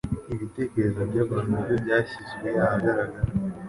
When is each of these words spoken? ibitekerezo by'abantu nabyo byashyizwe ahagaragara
ibitekerezo 0.33 1.01
by'abantu 1.09 1.49
nabyo 1.51 1.75
byashyizwe 1.83 2.47
ahagaragara 2.65 3.29